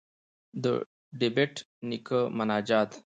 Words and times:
ددبېټ 0.63 1.55
نيکه 1.89 2.19
مناجات. 2.37 2.89